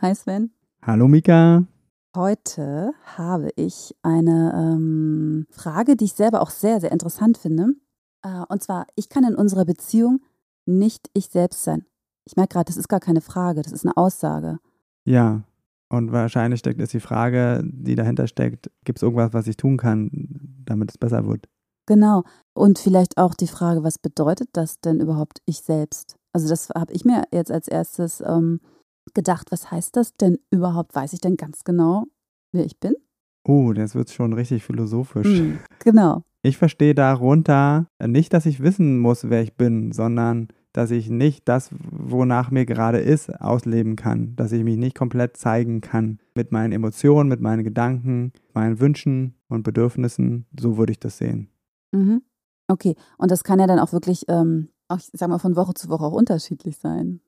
Hi 0.00 0.14
Sven. 0.14 0.52
Hallo 0.82 1.08
Mika. 1.08 1.66
Heute 2.14 2.92
habe 3.16 3.50
ich 3.56 3.96
eine 4.02 4.52
ähm, 4.54 5.46
Frage, 5.50 5.96
die 5.96 6.04
ich 6.04 6.12
selber 6.12 6.40
auch 6.40 6.50
sehr, 6.50 6.80
sehr 6.80 6.92
interessant 6.92 7.36
finde. 7.36 7.72
Äh, 8.22 8.44
und 8.48 8.62
zwar, 8.62 8.86
ich 8.94 9.08
kann 9.08 9.24
in 9.24 9.34
unserer 9.34 9.64
Beziehung 9.64 10.20
nicht 10.66 11.10
ich 11.14 11.26
selbst 11.30 11.64
sein. 11.64 11.84
Ich 12.24 12.36
merke 12.36 12.52
gerade, 12.52 12.66
das 12.66 12.76
ist 12.76 12.88
gar 12.88 13.00
keine 13.00 13.20
Frage, 13.20 13.62
das 13.62 13.72
ist 13.72 13.84
eine 13.84 13.96
Aussage. 13.96 14.60
Ja, 15.04 15.42
und 15.88 16.12
wahrscheinlich 16.12 16.60
steckt 16.60 16.80
es 16.80 16.90
die 16.90 17.00
Frage, 17.00 17.64
die 17.64 17.96
dahinter 17.96 18.28
steckt, 18.28 18.70
gibt 18.84 18.98
es 18.98 19.02
irgendwas, 19.02 19.32
was 19.32 19.48
ich 19.48 19.56
tun 19.56 19.78
kann, 19.78 20.10
damit 20.64 20.92
es 20.92 20.98
besser 20.98 21.26
wird? 21.26 21.48
Genau. 21.86 22.22
Und 22.54 22.78
vielleicht 22.78 23.18
auch 23.18 23.34
die 23.34 23.48
Frage, 23.48 23.82
was 23.82 23.98
bedeutet 23.98 24.50
das 24.52 24.78
denn 24.78 25.00
überhaupt 25.00 25.40
ich 25.44 25.62
selbst? 25.62 26.14
Also 26.32 26.48
das 26.48 26.68
habe 26.70 26.92
ich 26.92 27.04
mir 27.04 27.24
jetzt 27.32 27.50
als 27.50 27.66
erstes 27.66 28.20
ähm, 28.20 28.60
gedacht, 29.14 29.50
was 29.50 29.70
heißt 29.70 29.96
das 29.96 30.16
denn 30.16 30.38
überhaupt? 30.50 30.94
Weiß 30.94 31.12
ich 31.12 31.20
denn 31.20 31.36
ganz 31.36 31.64
genau, 31.64 32.04
wer 32.52 32.64
ich 32.64 32.78
bin? 32.78 32.94
Oh, 33.44 33.72
das 33.72 33.94
wird 33.94 34.10
schon 34.10 34.32
richtig 34.32 34.64
philosophisch. 34.64 35.26
Mhm, 35.26 35.58
genau. 35.78 36.22
Ich 36.42 36.58
verstehe 36.58 36.94
darunter 36.94 37.86
nicht, 38.04 38.32
dass 38.32 38.46
ich 38.46 38.60
wissen 38.60 38.98
muss, 38.98 39.28
wer 39.28 39.42
ich 39.42 39.56
bin, 39.56 39.92
sondern 39.92 40.48
dass 40.72 40.90
ich 40.90 41.10
nicht 41.10 41.48
das, 41.48 41.70
wonach 41.90 42.50
mir 42.50 42.66
gerade 42.66 42.98
ist, 42.98 43.30
ausleben 43.40 43.96
kann. 43.96 44.36
Dass 44.36 44.52
ich 44.52 44.62
mich 44.62 44.76
nicht 44.76 44.96
komplett 44.96 45.36
zeigen 45.36 45.80
kann 45.80 46.20
mit 46.34 46.52
meinen 46.52 46.72
Emotionen, 46.72 47.28
mit 47.28 47.40
meinen 47.40 47.64
Gedanken, 47.64 48.32
meinen 48.54 48.78
Wünschen 48.78 49.34
und 49.48 49.62
Bedürfnissen. 49.62 50.46
So 50.58 50.76
würde 50.76 50.92
ich 50.92 51.00
das 51.00 51.18
sehen. 51.18 51.48
Mhm. 51.92 52.22
Okay, 52.68 52.96
und 53.16 53.30
das 53.30 53.44
kann 53.44 53.58
ja 53.58 53.66
dann 53.66 53.78
auch 53.78 53.92
wirklich, 53.92 54.26
ähm, 54.28 54.68
auch, 54.88 54.98
ich 54.98 55.08
sag 55.14 55.28
mal, 55.28 55.38
von 55.38 55.56
Woche 55.56 55.74
zu 55.74 55.88
Woche 55.88 56.04
auch 56.04 56.12
unterschiedlich 56.12 56.76
sein. 56.76 57.20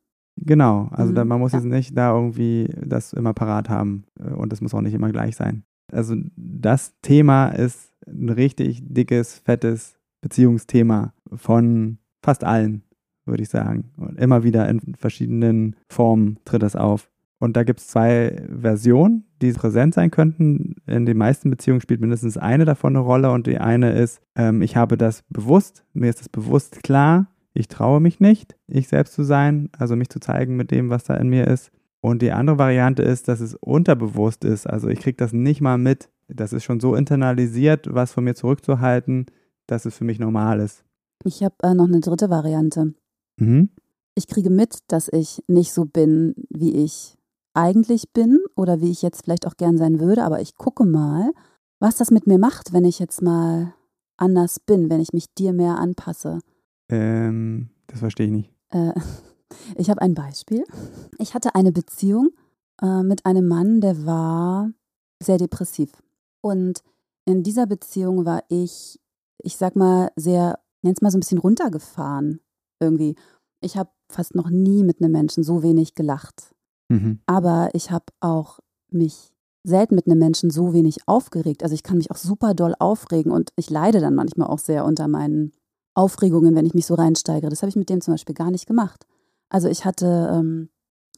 Genau, 0.43 0.89
also 0.91 1.11
Mhm, 1.11 1.17
da, 1.17 1.25
man 1.25 1.41
muss 1.41 1.53
ja. 1.53 1.59
jetzt 1.59 1.67
nicht 1.69 1.97
da 1.97 2.15
irgendwie 2.15 2.69
das 2.85 3.13
immer 3.13 3.35
parat 3.35 3.69
haben 3.69 4.05
äh, 4.19 4.33
und 4.33 4.53
das 4.53 4.61
muss 4.61 4.75
auch 4.75 4.81
nicht 4.81 4.95
immer 4.95 5.11
gleich 5.11 5.37
sein. 5.37 5.65
Also 5.93 6.17
das 6.37 6.95
Thema 7.03 7.49
ist 7.49 7.93
ein 8.07 8.29
richtig 8.29 8.83
dickes, 8.87 9.39
fettes 9.39 9.99
Beziehungsthema 10.21 11.13
von 11.35 11.99
fast 12.23 12.45
allen, 12.45 12.83
würde 13.27 13.43
ich 13.43 13.49
sagen. 13.49 13.91
Und 13.97 14.19
immer 14.19 14.43
wieder 14.43 14.69
in 14.69 14.95
verschiedenen 14.95 15.77
Formen 15.89 16.39
tritt 16.45 16.63
das 16.63 16.77
auf. 16.77 17.11
Und 17.39 17.57
da 17.57 17.65
gibt 17.65 17.81
es 17.81 17.89
zwei 17.89 18.47
Versionen, 18.61 19.25
die 19.41 19.53
präsent 19.53 19.95
sein 19.95 20.11
könnten. 20.11 20.77
In 20.87 21.07
den 21.07 21.17
meisten 21.17 21.51
Beziehungen 21.51 21.81
spielt 21.81 22.01
mindestens 22.01 22.37
eine 22.37 22.67
davon 22.67 22.95
eine 22.95 23.05
Rolle 23.05 23.31
und 23.33 23.47
die 23.47 23.59
eine 23.59 23.93
ist, 23.93 24.21
ähm, 24.37 24.61
ich 24.61 24.77
habe 24.77 24.99
das 24.99 25.23
bewusst, 25.31 25.85
mir 25.95 26.11
ist 26.11 26.21
das 26.21 26.29
bewusst 26.29 26.83
klar, 26.83 27.29
ich 27.53 27.69
traue 27.69 28.01
mich 28.01 28.21
nicht, 28.21 28.57
ich 28.69 28.89
selbst 28.89 29.15
zu 29.15 29.25
sein, 29.25 29.71
also 29.77 29.97
mich 29.97 30.09
zu 30.09 30.21
zeigen 30.21 30.57
mit 30.57 30.71
dem, 30.71 30.91
was 30.91 31.05
da 31.05 31.15
in 31.15 31.29
mir 31.29 31.47
ist. 31.47 31.71
Und 32.01 32.23
die 32.23 32.33
andere 32.33 32.59
Variante 32.59 33.03
ist, 33.03 33.29
dass 33.29 33.41
es 33.41 33.55
unterbewusst 33.55 34.45
ist, 34.45 34.67
also 34.67 34.89
ich 34.89 35.01
kriege 35.01 35.17
das 35.17 35.33
nicht 35.33 35.61
mal 35.61 35.77
mit. 35.77 36.09
Das 36.29 36.53
ist 36.53 36.65
schon 36.65 36.81
so 36.81 36.95
internalisiert, 36.95 37.93
was 37.93 38.13
von 38.13 38.25
mir 38.25 38.35
zurückzuhalten, 38.35 39.27
dass 39.67 39.85
es 39.85 39.97
für 39.97 40.05
mich 40.05 40.19
normal 40.19 40.61
ist. 40.61 40.85
Ich 41.25 41.43
habe 41.43 41.57
äh, 41.63 41.75
noch 41.75 41.89
eine 41.89 42.01
dritte 42.01 42.31
Variante. 42.31 42.95
Mhm. 43.37 43.71
Ich 44.15 44.27
kriege 44.27 44.51
mit, 44.51 44.79
dass 44.89 45.09
ich 45.13 45.43
nicht 45.49 45.73
so 45.73 45.85
bin, 45.85 46.35
wie 46.49 46.77
ich 46.77 47.17
eigentlich 47.53 48.13
bin 48.13 48.39
oder 48.55 48.81
wie 48.81 48.91
ich 48.91 49.03
jetzt 49.03 49.25
vielleicht 49.25 49.47
auch 49.47 49.57
gern 49.57 49.77
sein 49.77 50.01
würde, 50.01 50.25
aber 50.25 50.41
ich 50.41 50.57
gucke 50.57 50.85
mal, 50.85 51.33
was 51.81 51.97
das 51.97 52.11
mit 52.11 52.27
mir 52.27 52.39
macht, 52.39 52.73
wenn 52.73 52.85
ich 52.85 52.99
jetzt 52.99 53.23
mal 53.23 53.75
anders 54.17 54.61
bin, 54.61 54.91
wenn 54.91 55.01
ich 55.01 55.13
mich 55.13 55.27
dir 55.35 55.53
mehr 55.53 55.79
anpasse. 55.79 56.41
Ähm, 56.91 57.71
das 57.87 58.01
verstehe 58.01 58.27
ich 58.27 58.33
nicht. 58.33 58.51
Äh, 58.71 58.93
ich 59.77 59.91
habe 59.91 60.03
ein 60.03 60.15
Beispiel. 60.15 60.65
Ich 61.19 61.35
hatte 61.35 61.55
eine 61.55 61.73
Beziehung 61.73 62.31
äh, 62.83 63.03
mit 63.03 63.27
einem 63.27 63.47
Mann, 63.47 63.81
der 63.81 64.05
war 64.05 64.71
sehr 65.23 65.39
depressiv. 65.39 65.93
Und 66.41 66.83
in 67.25 67.43
dieser 67.43 67.67
Beziehung 67.67 68.25
war 68.25 68.43
ich, 68.49 68.99
ich 69.43 69.57
sag 69.57 69.77
mal, 69.77 70.11
sehr, 70.17 70.59
nenn's 70.83 71.03
mal 71.03 71.11
so 71.11 71.19
ein 71.19 71.21
bisschen 71.21 71.39
runtergefahren 71.39 72.41
irgendwie. 72.81 73.15
Ich 73.61 73.77
habe 73.77 73.91
fast 74.11 74.35
noch 74.35 74.51
nie 74.51 74.83
mit 74.83 75.01
einem 75.01 75.13
Menschen 75.13 75.45
so 75.45 75.63
wenig 75.63 75.95
gelacht. 75.95 76.55
Mhm. 76.89 77.21
Aber 77.27 77.71
ich 77.75 77.91
habe 77.91 78.07
auch 78.21 78.59
mich 78.91 79.33
selten 79.63 79.95
mit 79.95 80.07
einem 80.07 80.19
Menschen 80.19 80.51
so 80.51 80.73
wenig 80.73 81.07
aufgeregt. 81.07 81.63
Also 81.63 81.75
ich 81.75 81.83
kann 81.83 81.99
mich 81.99 82.11
auch 82.11 82.17
super 82.17 82.55
doll 82.55 82.75
aufregen 82.79 83.31
und 83.31 83.51
ich 83.57 83.69
leide 83.69 84.01
dann 84.01 84.15
manchmal 84.15 84.49
auch 84.49 84.59
sehr 84.59 84.85
unter 84.85 85.07
meinen 85.07 85.53
Aufregungen, 86.01 86.55
wenn 86.55 86.67
ich 86.67 86.75
mich 86.75 86.87
so 86.87 86.95
reinsteigere. 86.95 87.51
Das 87.51 87.61
habe 87.63 87.69
ich 87.69 87.77
mit 87.77 87.91
dem 87.91 88.01
zum 88.01 88.15
Beispiel 88.15 88.35
gar 88.35 88.51
nicht 88.51 88.67
gemacht. 88.67 89.07
Also 89.51 89.69
ich 89.69 89.85
hatte 89.85 90.31
ähm, 90.33 90.71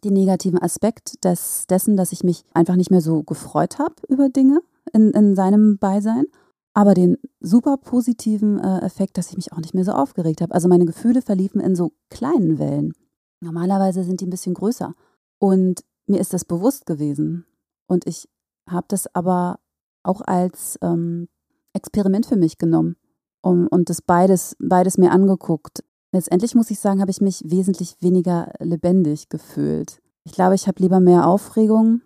den 0.02 0.14
negativen 0.14 0.60
Aspekt 0.60 1.24
des, 1.24 1.66
dessen, 1.68 1.96
dass 1.96 2.10
ich 2.12 2.24
mich 2.24 2.44
einfach 2.52 2.74
nicht 2.74 2.90
mehr 2.90 3.00
so 3.00 3.22
gefreut 3.22 3.78
habe 3.78 3.94
über 4.08 4.28
Dinge 4.28 4.60
in, 4.92 5.10
in 5.10 5.36
seinem 5.36 5.78
Beisein. 5.78 6.24
Aber 6.74 6.94
den 6.94 7.18
super 7.40 7.76
positiven 7.76 8.58
äh, 8.58 8.78
Effekt, 8.80 9.18
dass 9.18 9.30
ich 9.30 9.36
mich 9.36 9.52
auch 9.52 9.58
nicht 9.58 9.74
mehr 9.74 9.84
so 9.84 9.92
aufgeregt 9.92 10.40
habe. 10.40 10.54
Also 10.54 10.68
meine 10.68 10.86
Gefühle 10.86 11.22
verliefen 11.22 11.60
in 11.60 11.76
so 11.76 11.92
kleinen 12.10 12.58
Wellen. 12.58 12.94
Normalerweise 13.40 14.02
sind 14.04 14.20
die 14.20 14.26
ein 14.26 14.30
bisschen 14.30 14.54
größer. 14.54 14.94
Und 15.38 15.84
mir 16.06 16.20
ist 16.20 16.32
das 16.32 16.44
bewusst 16.44 16.86
gewesen. 16.86 17.44
Und 17.86 18.06
ich 18.06 18.28
habe 18.68 18.86
das 18.88 19.14
aber 19.14 19.60
auch 20.02 20.22
als 20.22 20.78
ähm, 20.82 21.28
Experiment 21.74 22.26
für 22.26 22.36
mich 22.36 22.58
genommen 22.58 22.96
um, 23.42 23.66
und 23.68 23.90
das 23.90 24.00
beides, 24.00 24.56
beides 24.58 24.98
mir 24.98 25.10
angeguckt. 25.10 25.84
Letztendlich 26.12 26.54
muss 26.54 26.70
ich 26.70 26.78
sagen, 26.78 27.00
habe 27.00 27.10
ich 27.10 27.20
mich 27.20 27.42
wesentlich 27.44 27.96
weniger 28.00 28.52
lebendig 28.60 29.28
gefühlt. 29.28 30.00
Ich 30.24 30.32
glaube, 30.32 30.54
ich 30.54 30.68
habe 30.68 30.80
lieber 30.80 31.00
mehr 31.00 31.26
Aufregung 31.26 32.02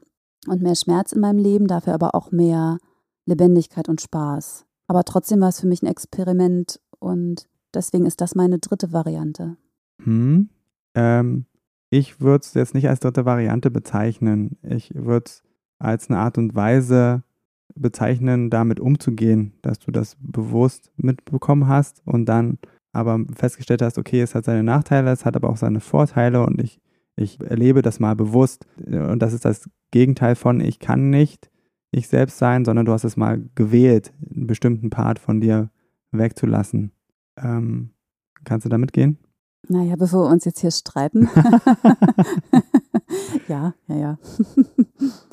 und 0.48 0.62
mehr 0.62 0.74
Schmerz 0.74 1.12
in 1.12 1.20
meinem 1.20 1.38
Leben, 1.38 1.66
dafür 1.66 1.94
aber 1.94 2.14
auch 2.14 2.30
mehr 2.30 2.78
Lebendigkeit 3.26 3.88
und 3.88 4.00
Spaß. 4.00 4.64
Aber 4.86 5.04
trotzdem 5.04 5.40
war 5.40 5.48
es 5.48 5.60
für 5.60 5.66
mich 5.66 5.82
ein 5.82 5.88
Experiment 5.88 6.80
und 6.98 7.48
deswegen 7.74 8.06
ist 8.06 8.20
das 8.20 8.34
meine 8.34 8.58
dritte 8.58 8.92
Variante. 8.92 9.56
Hm. 10.02 10.48
Ähm, 10.94 11.46
ich 11.90 12.20
würde 12.20 12.42
es 12.44 12.54
jetzt 12.54 12.74
nicht 12.74 12.88
als 12.88 13.00
dritte 13.00 13.24
Variante 13.24 13.70
bezeichnen. 13.70 14.56
Ich 14.62 14.94
würde 14.94 15.26
es 15.26 15.42
als 15.78 16.08
eine 16.08 16.18
Art 16.18 16.38
und 16.38 16.54
Weise 16.54 17.22
bezeichnen, 17.76 18.50
damit 18.50 18.80
umzugehen, 18.80 19.52
dass 19.62 19.78
du 19.78 19.90
das 19.90 20.16
bewusst 20.20 20.90
mitbekommen 20.96 21.68
hast 21.68 22.02
und 22.04 22.26
dann 22.26 22.58
aber 22.92 23.20
festgestellt 23.34 23.82
hast, 23.82 23.98
okay, 23.98 24.20
es 24.20 24.34
hat 24.34 24.44
seine 24.44 24.62
Nachteile, 24.62 25.10
es 25.10 25.24
hat 25.24 25.36
aber 25.36 25.50
auch 25.50 25.58
seine 25.58 25.80
Vorteile 25.80 26.44
und 26.44 26.60
ich, 26.60 26.80
ich 27.14 27.40
erlebe 27.40 27.82
das 27.82 28.00
mal 28.00 28.16
bewusst. 28.16 28.66
Und 28.86 29.20
das 29.20 29.32
ist 29.34 29.44
das 29.44 29.68
Gegenteil 29.90 30.34
von 30.34 30.60
ich 30.60 30.78
kann 30.78 31.10
nicht 31.10 31.50
ich 31.90 32.08
selbst 32.08 32.38
sein, 32.38 32.64
sondern 32.64 32.86
du 32.86 32.92
hast 32.92 33.04
es 33.04 33.16
mal 33.16 33.42
gewählt, 33.54 34.12
einen 34.34 34.46
bestimmten 34.46 34.90
Part 34.90 35.18
von 35.18 35.40
dir 35.40 35.70
wegzulassen. 36.10 36.92
Ähm, 37.36 37.90
kannst 38.44 38.64
du 38.64 38.68
damit 38.68 38.92
gehen? 38.92 39.18
Naja, 39.68 39.96
bevor 39.96 40.24
wir 40.24 40.32
uns 40.32 40.44
jetzt 40.44 40.60
hier 40.60 40.70
streiten. 40.70 41.28
ja, 43.48 43.74
ja, 43.88 43.96
ja. 43.96 44.18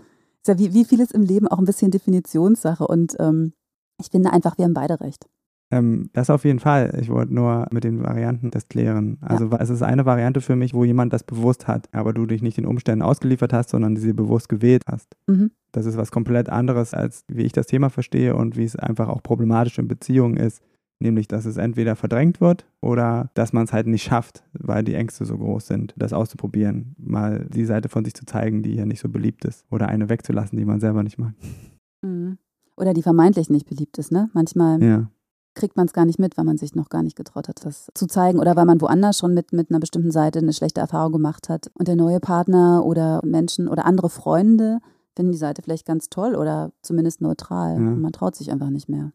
ist 0.43 0.47
ja 0.47 0.59
wie, 0.59 0.73
wie 0.73 0.85
vieles 0.85 1.11
im 1.11 1.21
Leben 1.21 1.47
auch 1.47 1.59
ein 1.59 1.65
bisschen 1.65 1.91
Definitionssache 1.91 2.85
und 2.85 3.15
ähm, 3.19 3.53
ich 3.99 4.07
finde 4.07 4.33
einfach, 4.33 4.57
wir 4.57 4.65
haben 4.65 4.73
beide 4.73 4.99
recht. 4.99 5.27
Ähm, 5.71 6.09
das 6.13 6.29
auf 6.29 6.43
jeden 6.45 6.59
Fall. 6.59 6.97
Ich 7.01 7.09
wollte 7.09 7.33
nur 7.33 7.67
mit 7.71 7.83
den 7.83 8.03
Varianten 8.03 8.51
das 8.51 8.67
klären. 8.67 9.17
Also 9.21 9.49
es 9.57 9.69
ist 9.69 9.81
eine 9.81 10.05
Variante 10.05 10.41
für 10.41 10.55
mich, 10.55 10.73
wo 10.73 10.83
jemand 10.83 11.13
das 11.13 11.23
bewusst 11.23 11.67
hat, 11.67 11.87
aber 11.93 12.13
du 12.13 12.25
dich 12.25 12.43
nicht 12.43 12.57
den 12.57 12.65
Umständen 12.65 13.01
ausgeliefert 13.01 13.53
hast, 13.53 13.69
sondern 13.69 13.95
sie 13.95 14.13
bewusst 14.13 14.49
gewählt 14.49 14.83
hast. 14.85 15.15
Mhm. 15.27 15.51
Das 15.71 15.85
ist 15.85 15.97
was 15.97 16.11
komplett 16.11 16.49
anderes, 16.49 16.93
als 16.93 17.23
wie 17.27 17.43
ich 17.43 17.53
das 17.53 17.65
Thema 17.65 17.89
verstehe 17.89 18.35
und 18.35 18.57
wie 18.57 18.65
es 18.65 18.75
einfach 18.75 19.07
auch 19.07 19.23
problematisch 19.23 19.79
in 19.79 19.87
Beziehungen 19.87 20.37
ist. 20.37 20.61
Nämlich, 20.99 21.27
dass 21.27 21.45
es 21.45 21.57
entweder 21.57 21.95
verdrängt 21.97 22.39
wird 22.39 22.65
oder 22.79 23.29
dass 23.33 23.51
man 23.51 23.65
es 23.65 23.73
halt 23.73 23.87
nicht 23.87 24.03
schafft, 24.03 24.43
weil 24.53 24.83
die 24.83 24.93
Ängste 24.93 25.25
so 25.25 25.37
groß 25.37 25.67
sind, 25.67 25.93
das 25.97 26.13
auszuprobieren. 26.13 26.95
Mal 26.97 27.45
die 27.53 27.65
Seite 27.65 27.89
von 27.89 28.05
sich 28.05 28.13
zu 28.13 28.25
zeigen, 28.25 28.63
die 28.63 28.75
ja 28.75 28.85
nicht 28.85 29.01
so 29.01 29.09
beliebt 29.09 29.43
ist. 29.43 29.65
Oder 29.69 29.89
eine 29.89 30.07
wegzulassen, 30.09 30.57
die 30.57 30.65
man 30.65 30.79
selber 30.79 31.03
nicht 31.03 31.17
mag. 31.17 31.33
Mhm. 32.03 32.37
Oder 32.77 32.93
die 32.93 33.03
vermeintlich 33.03 33.49
nicht 33.49 33.67
beliebt 33.67 33.97
ist, 33.97 34.11
ne? 34.11 34.29
Manchmal 34.33 34.81
Ja. 34.81 35.09
kriegt 35.55 35.75
man 35.77 35.85
es 35.87 35.93
gar 35.93 36.05
nicht 36.05 36.19
mit, 36.19 36.37
weil 36.37 36.45
man 36.45 36.57
sich 36.57 36.73
noch 36.73 36.89
gar 36.89 37.03
nicht 37.03 37.15
getraut 37.15 37.47
hat, 37.49 37.65
das 37.65 37.89
zu 37.93 38.07
zeigen 38.07 38.39
oder 38.39 38.55
weil 38.55 38.65
man 38.65 38.81
woanders 38.81 39.17
schon 39.19 39.33
mit, 39.33 39.51
mit 39.53 39.69
einer 39.69 39.79
bestimmten 39.79 40.11
Seite 40.11 40.39
eine 40.39 40.53
schlechte 40.53 40.81
Erfahrung 40.81 41.11
gemacht 41.11 41.49
hat. 41.49 41.69
Und 41.75 41.87
der 41.87 41.95
neue 41.95 42.19
Partner 42.19 42.83
oder 42.85 43.19
Menschen 43.25 43.67
oder 43.67 43.85
andere 43.85 44.09
Freunde 44.09 44.79
finden 45.15 45.31
die 45.33 45.37
Seite 45.37 45.61
vielleicht 45.61 45.85
ganz 45.85 46.09
toll 46.09 46.35
oder 46.35 46.71
zumindest 46.81 47.21
neutral. 47.21 47.73
Ja. 47.73 47.79
Man 47.79 48.11
traut 48.13 48.35
sich 48.35 48.51
einfach 48.51 48.69
nicht 48.69 48.89
mehr. 48.89 49.11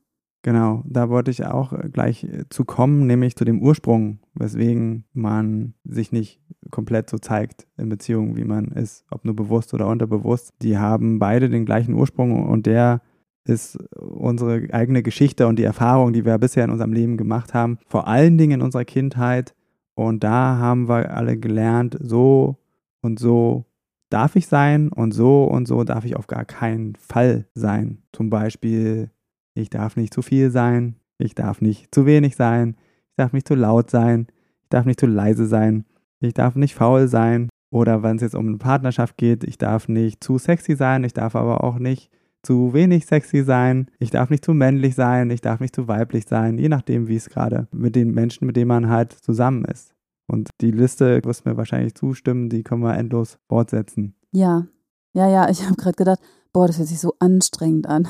Genau, 0.48 0.82
da 0.86 1.10
wollte 1.10 1.30
ich 1.30 1.44
auch 1.44 1.74
gleich 1.92 2.26
zu 2.48 2.64
kommen, 2.64 3.06
nämlich 3.06 3.36
zu 3.36 3.44
dem 3.44 3.60
Ursprung, 3.60 4.20
weswegen 4.32 5.04
man 5.12 5.74
sich 5.84 6.10
nicht 6.10 6.40
komplett 6.70 7.10
so 7.10 7.18
zeigt 7.18 7.66
in 7.76 7.90
Beziehungen, 7.90 8.34
wie 8.38 8.44
man 8.44 8.68
ist, 8.68 9.04
ob 9.10 9.26
nur 9.26 9.36
bewusst 9.36 9.74
oder 9.74 9.86
unterbewusst. 9.86 10.54
Die 10.62 10.78
haben 10.78 11.18
beide 11.18 11.50
den 11.50 11.66
gleichen 11.66 11.92
Ursprung 11.92 12.48
und 12.48 12.64
der 12.64 13.02
ist 13.44 13.76
unsere 13.98 14.72
eigene 14.72 15.02
Geschichte 15.02 15.46
und 15.46 15.58
die 15.58 15.64
Erfahrung, 15.64 16.14
die 16.14 16.24
wir 16.24 16.38
bisher 16.38 16.64
in 16.64 16.70
unserem 16.70 16.94
Leben 16.94 17.18
gemacht 17.18 17.52
haben, 17.52 17.76
vor 17.86 18.08
allen 18.08 18.38
Dingen 18.38 18.60
in 18.60 18.62
unserer 18.62 18.86
Kindheit. 18.86 19.54
Und 19.96 20.24
da 20.24 20.56
haben 20.56 20.88
wir 20.88 21.14
alle 21.14 21.36
gelernt, 21.36 21.98
so 22.00 22.56
und 23.02 23.18
so 23.18 23.66
darf 24.08 24.34
ich 24.34 24.46
sein 24.46 24.88
und 24.88 25.12
so 25.12 25.44
und 25.44 25.68
so 25.68 25.84
darf 25.84 26.06
ich 26.06 26.16
auf 26.16 26.26
gar 26.26 26.46
keinen 26.46 26.96
Fall 26.96 27.44
sein. 27.52 27.98
Zum 28.12 28.30
Beispiel, 28.30 29.10
ich 29.58 29.70
darf 29.70 29.96
nicht 29.96 30.14
zu 30.14 30.22
viel 30.22 30.50
sein, 30.50 30.96
ich 31.18 31.34
darf 31.34 31.60
nicht 31.60 31.94
zu 31.94 32.06
wenig 32.06 32.36
sein, 32.36 32.76
ich 33.10 33.16
darf 33.16 33.32
nicht 33.32 33.48
zu 33.48 33.54
laut 33.54 33.90
sein, 33.90 34.28
ich 34.62 34.68
darf 34.68 34.86
nicht 34.86 35.00
zu 35.00 35.06
leise 35.06 35.46
sein, 35.46 35.84
ich 36.20 36.34
darf 36.34 36.54
nicht 36.54 36.74
faul 36.74 37.08
sein. 37.08 37.48
Oder 37.70 38.02
wenn 38.02 38.16
es 38.16 38.22
jetzt 38.22 38.34
um 38.34 38.46
eine 38.46 38.56
Partnerschaft 38.56 39.18
geht, 39.18 39.44
ich 39.44 39.58
darf 39.58 39.88
nicht 39.88 40.24
zu 40.24 40.38
sexy 40.38 40.74
sein, 40.74 41.04
ich 41.04 41.12
darf 41.12 41.36
aber 41.36 41.62
auch 41.64 41.78
nicht 41.78 42.10
zu 42.42 42.72
wenig 42.72 43.04
sexy 43.04 43.42
sein, 43.42 43.90
ich 43.98 44.10
darf 44.10 44.30
nicht 44.30 44.44
zu 44.44 44.54
männlich 44.54 44.94
sein, 44.94 45.28
ich 45.30 45.42
darf 45.42 45.60
nicht 45.60 45.74
zu 45.74 45.86
weiblich 45.86 46.26
sein, 46.26 46.56
je 46.56 46.68
nachdem, 46.68 47.08
wie 47.08 47.16
es 47.16 47.28
gerade 47.28 47.68
mit 47.72 47.94
den 47.94 48.12
Menschen, 48.12 48.46
mit 48.46 48.56
denen 48.56 48.68
man 48.68 48.88
halt 48.88 49.12
zusammen 49.12 49.64
ist. 49.66 49.94
Und 50.26 50.50
die 50.60 50.70
Liste, 50.70 51.20
wirst 51.24 51.44
mir 51.44 51.56
wahrscheinlich 51.56 51.94
zustimmen, 51.94 52.48
die 52.48 52.62
können 52.62 52.82
wir 52.82 52.96
endlos 52.96 53.38
fortsetzen. 53.48 54.14
Ja, 54.30 54.66
ja, 55.14 55.28
ja, 55.28 55.50
ich 55.50 55.64
habe 55.64 55.74
gerade 55.74 55.96
gedacht, 55.96 56.20
boah, 56.52 56.66
das 56.66 56.78
hört 56.78 56.88
sich 56.88 57.00
so 57.00 57.14
anstrengend 57.18 57.86
an. 57.86 58.06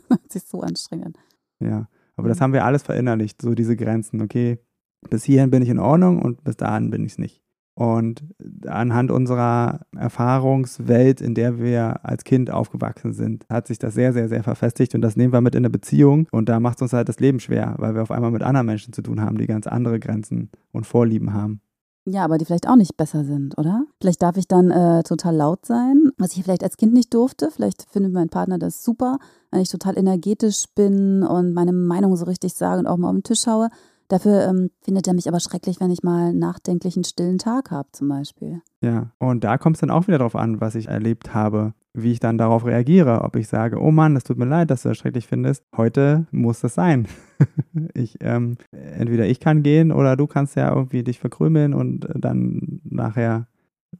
das 0.08 0.18
hört 0.18 0.32
sich 0.32 0.42
so 0.44 0.60
anstrengend 0.60 1.06
an. 1.06 1.14
Ja, 1.60 1.88
aber 2.16 2.28
das 2.28 2.38
mhm. 2.38 2.42
haben 2.42 2.52
wir 2.52 2.64
alles 2.64 2.82
verinnerlicht, 2.82 3.42
so 3.42 3.54
diese 3.54 3.76
Grenzen. 3.76 4.20
Okay, 4.22 4.58
bis 5.08 5.24
hierhin 5.24 5.50
bin 5.50 5.62
ich 5.62 5.68
in 5.68 5.78
Ordnung 5.78 6.22
und 6.22 6.44
bis 6.44 6.56
dahin 6.56 6.90
bin 6.90 7.04
ich 7.04 7.12
es 7.12 7.18
nicht. 7.18 7.42
Und 7.78 8.24
anhand 8.66 9.10
unserer 9.10 9.80
Erfahrungswelt, 9.94 11.20
in 11.20 11.34
der 11.34 11.58
wir 11.58 12.06
als 12.06 12.24
Kind 12.24 12.50
aufgewachsen 12.50 13.12
sind, 13.12 13.44
hat 13.50 13.66
sich 13.66 13.78
das 13.78 13.92
sehr, 13.92 14.14
sehr, 14.14 14.30
sehr 14.30 14.42
verfestigt 14.42 14.94
und 14.94 15.02
das 15.02 15.14
nehmen 15.14 15.34
wir 15.34 15.42
mit 15.42 15.54
in 15.54 15.58
eine 15.58 15.68
Beziehung 15.68 16.26
und 16.32 16.48
da 16.48 16.58
macht 16.58 16.78
es 16.78 16.82
uns 16.82 16.94
halt 16.94 17.10
das 17.10 17.20
Leben 17.20 17.38
schwer, 17.38 17.74
weil 17.76 17.94
wir 17.94 18.00
auf 18.00 18.10
einmal 18.10 18.30
mit 18.30 18.42
anderen 18.42 18.66
Menschen 18.66 18.94
zu 18.94 19.02
tun 19.02 19.20
haben, 19.20 19.36
die 19.36 19.46
ganz 19.46 19.66
andere 19.66 20.00
Grenzen 20.00 20.50
und 20.72 20.86
Vorlieben 20.86 21.34
haben. 21.34 21.60
Ja, 22.08 22.24
aber 22.24 22.38
die 22.38 22.44
vielleicht 22.44 22.68
auch 22.68 22.76
nicht 22.76 22.96
besser 22.96 23.24
sind, 23.24 23.58
oder? 23.58 23.84
Vielleicht 24.00 24.22
darf 24.22 24.36
ich 24.36 24.46
dann 24.46 24.70
äh, 24.70 25.02
total 25.02 25.34
laut 25.34 25.66
sein, 25.66 26.12
was 26.18 26.36
ich 26.36 26.44
vielleicht 26.44 26.62
als 26.62 26.76
Kind 26.76 26.92
nicht 26.92 27.12
durfte. 27.12 27.50
Vielleicht 27.50 27.82
findet 27.90 28.12
mein 28.12 28.28
Partner 28.28 28.58
das 28.58 28.84
super, 28.84 29.18
wenn 29.50 29.60
ich 29.60 29.68
total 29.68 29.98
energetisch 29.98 30.66
bin 30.74 31.24
und 31.24 31.52
meine 31.52 31.72
Meinung 31.72 32.16
so 32.16 32.24
richtig 32.26 32.54
sage 32.54 32.78
und 32.78 32.86
auch 32.86 32.96
mal 32.96 33.08
auf 33.08 33.16
den 33.16 33.24
Tisch 33.24 33.46
haue. 33.48 33.70
Dafür 34.08 34.46
ähm, 34.46 34.70
findet 34.82 35.08
er 35.08 35.14
mich 35.14 35.26
aber 35.26 35.40
schrecklich, 35.40 35.80
wenn 35.80 35.90
ich 35.90 36.04
mal 36.04 36.32
nachdenklichen 36.32 37.02
stillen 37.02 37.38
Tag 37.38 37.72
habe, 37.72 37.88
zum 37.90 38.08
Beispiel. 38.08 38.62
Ja, 38.80 39.10
und 39.18 39.42
da 39.42 39.58
kommt 39.58 39.76
es 39.76 39.80
dann 39.80 39.90
auch 39.90 40.06
wieder 40.06 40.18
darauf 40.18 40.36
an, 40.36 40.60
was 40.60 40.76
ich 40.76 40.86
erlebt 40.86 41.34
habe, 41.34 41.74
wie 41.96 42.12
ich 42.12 42.20
dann 42.20 42.38
darauf 42.38 42.64
reagiere. 42.64 43.22
Ob 43.22 43.36
ich 43.36 43.48
sage, 43.48 43.80
oh 43.80 43.90
Mann, 43.90 44.14
das 44.14 44.24
tut 44.24 44.38
mir 44.38 44.44
leid, 44.44 44.70
dass 44.70 44.82
du 44.82 44.90
das 44.90 44.98
schrecklich 44.98 45.26
findest. 45.26 45.64
Heute 45.76 46.26
muss 46.30 46.60
das 46.60 46.74
sein. 46.74 47.08
ich, 47.94 48.18
ähm, 48.20 48.56
entweder 48.70 49.26
ich 49.26 49.40
kann 49.40 49.62
gehen 49.62 49.90
oder 49.90 50.16
du 50.16 50.26
kannst 50.26 50.56
ja 50.56 50.72
irgendwie 50.72 51.02
dich 51.02 51.18
verkrümeln 51.18 51.74
und 51.74 52.08
dann 52.14 52.80
nachher 52.84 53.48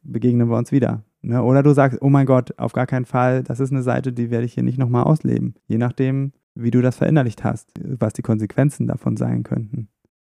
begegnen 0.02 0.48
wir 0.48 0.58
uns 0.58 0.72
wieder. 0.72 1.02
Ne? 1.22 1.42
Oder 1.42 1.62
du 1.62 1.72
sagst, 1.72 1.98
oh 2.02 2.08
mein 2.08 2.26
Gott, 2.26 2.58
auf 2.58 2.72
gar 2.72 2.86
keinen 2.86 3.06
Fall, 3.06 3.42
das 3.42 3.60
ist 3.60 3.72
eine 3.72 3.82
Seite, 3.82 4.12
die 4.12 4.30
werde 4.30 4.44
ich 4.44 4.54
hier 4.54 4.62
nicht 4.62 4.78
nochmal 4.78 5.04
ausleben. 5.04 5.54
Je 5.66 5.78
nachdem, 5.78 6.32
wie 6.54 6.70
du 6.70 6.80
das 6.82 6.96
verinnerlicht 6.96 7.44
hast, 7.44 7.70
was 7.82 8.12
die 8.12 8.22
Konsequenzen 8.22 8.86
davon 8.86 9.16
sein 9.16 9.42
könnten. 9.42 9.88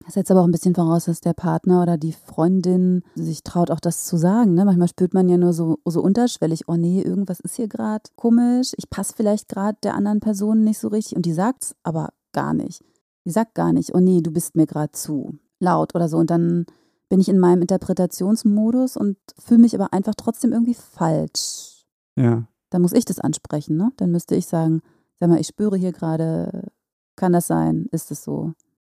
Das 0.05 0.15
setzt 0.15 0.31
aber 0.31 0.41
auch 0.41 0.47
ein 0.47 0.51
bisschen 0.51 0.75
voraus, 0.75 1.05
dass 1.05 1.21
der 1.21 1.33
Partner 1.33 1.81
oder 1.81 1.97
die 1.97 2.11
Freundin 2.11 3.03
sich 3.15 3.43
traut, 3.43 3.71
auch 3.71 3.79
das 3.79 4.05
zu 4.05 4.17
sagen. 4.17 4.53
Ne? 4.53 4.65
Manchmal 4.65 4.89
spürt 4.89 5.13
man 5.13 5.29
ja 5.29 5.37
nur 5.37 5.53
so, 5.53 5.79
so 5.85 6.01
unterschwellig, 6.01 6.67
oh 6.67 6.75
nee, 6.75 7.01
irgendwas 7.01 7.39
ist 7.39 7.55
hier 7.55 7.67
gerade 7.67 8.03
komisch. 8.15 8.73
Ich 8.77 8.89
passe 8.89 9.13
vielleicht 9.15 9.47
gerade 9.47 9.77
der 9.83 9.95
anderen 9.95 10.19
Person 10.19 10.63
nicht 10.63 10.79
so 10.79 10.89
richtig. 10.89 11.15
Und 11.15 11.25
die 11.25 11.33
sagt 11.33 11.63
es 11.63 11.75
aber 11.83 12.09
gar 12.33 12.53
nicht. 12.53 12.83
Die 13.25 13.31
sagt 13.31 13.55
gar 13.55 13.71
nicht, 13.71 13.95
oh 13.95 13.99
nee, 13.99 14.21
du 14.21 14.31
bist 14.31 14.55
mir 14.55 14.67
gerade 14.67 14.91
zu 14.91 15.37
laut 15.59 15.95
oder 15.95 16.09
so. 16.09 16.17
Und 16.17 16.29
dann 16.29 16.65
bin 17.07 17.21
ich 17.21 17.29
in 17.29 17.39
meinem 17.39 17.61
Interpretationsmodus 17.61 18.97
und 18.97 19.17
fühle 19.37 19.61
mich 19.61 19.75
aber 19.75 19.93
einfach 19.93 20.15
trotzdem 20.15 20.51
irgendwie 20.51 20.73
falsch. 20.73 21.85
Ja. 22.15 22.47
Dann 22.69 22.81
muss 22.81 22.93
ich 22.93 23.05
das 23.05 23.19
ansprechen, 23.19 23.77
ne? 23.77 23.91
Dann 23.97 24.11
müsste 24.11 24.35
ich 24.35 24.47
sagen, 24.47 24.81
sag 25.19 25.29
mal, 25.29 25.39
ich 25.39 25.47
spüre 25.47 25.77
hier 25.77 25.91
gerade, 25.91 26.71
kann 27.15 27.31
das 27.31 27.47
sein? 27.47 27.87
Ist 27.91 28.11
es 28.11 28.23
so? 28.23 28.53